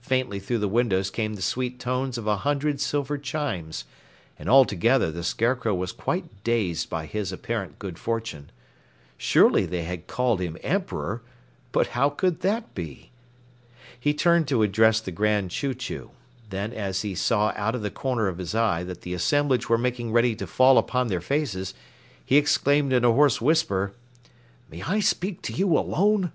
Faintly 0.00 0.38
through 0.38 0.60
the 0.60 0.68
windows 0.68 1.10
came 1.10 1.34
the 1.34 1.42
sweet 1.42 1.80
tones 1.80 2.16
of 2.16 2.28
a 2.28 2.36
hundred 2.36 2.80
silver 2.80 3.18
chimes, 3.18 3.82
and 4.38 4.48
altogether 4.48 5.10
the 5.10 5.24
Scarecrow 5.24 5.74
was 5.74 5.90
quite 5.90 6.44
dazed 6.44 6.88
by 6.88 7.06
his 7.06 7.32
apparent 7.32 7.80
good 7.80 7.98
fortune. 7.98 8.50
Surely 9.18 9.66
they 9.66 9.82
had 9.82 10.06
called 10.06 10.40
him 10.40 10.56
Emperor, 10.62 11.22
but 11.72 11.88
how 11.88 12.08
could 12.08 12.38
that 12.42 12.72
be? 12.76 13.10
He 13.98 14.14
turned 14.14 14.46
to 14.46 14.62
address 14.62 15.00
the 15.00 15.10
Grand 15.10 15.50
Chew 15.50 15.74
Chew; 15.74 16.12
then 16.50 16.72
as 16.72 17.02
he 17.02 17.16
saw 17.16 17.52
out 17.56 17.74
of 17.74 17.82
the 17.82 17.90
corner 17.90 18.28
of 18.28 18.38
his 18.38 18.54
eye 18.54 18.84
that 18.84 19.00
the 19.00 19.12
assemblage 19.12 19.68
were 19.68 19.76
making 19.76 20.12
ready 20.12 20.36
to 20.36 20.46
fall 20.46 20.78
upon 20.78 21.08
their 21.08 21.20
faces, 21.20 21.74
he 22.24 22.36
exclaimed 22.36 22.92
in 22.92 23.04
a 23.04 23.10
hoarse 23.10 23.40
whisper: 23.40 23.92
"May 24.70 24.82
I 24.84 25.00
speak 25.00 25.42
to 25.42 25.52
you 25.52 25.76
alone?" 25.76 26.30